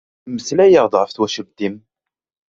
Melslay-aɣ-d 0.33 0.93
ɣef 0.97 1.09
twacult-im! 1.11 1.75